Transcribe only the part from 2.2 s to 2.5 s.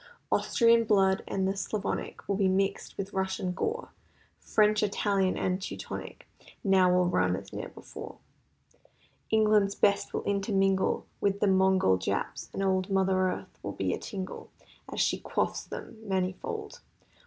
Will be